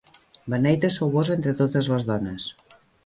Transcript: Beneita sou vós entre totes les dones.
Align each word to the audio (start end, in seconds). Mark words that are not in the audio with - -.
Beneita 0.53 0.89
sou 0.95 1.11
vós 1.17 1.31
entre 1.35 1.53
totes 1.61 1.91
les 1.93 2.07
dones. 2.09 2.49